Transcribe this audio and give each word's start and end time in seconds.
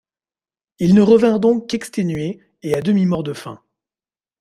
Ils 0.79 0.95
ne 0.95 1.03
revinrent 1.03 1.39
donc 1.39 1.69
qu’exténués 1.69 2.39
et 2.63 2.73
à 2.75 2.81
demi 2.81 3.05
morts 3.05 3.21
de 3.21 3.33
faim. 3.33 3.61